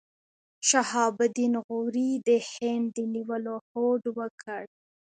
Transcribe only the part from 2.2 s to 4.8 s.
د هند د نیولو هوډ وکړ.